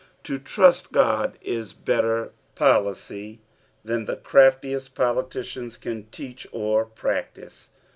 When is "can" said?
5.77-6.05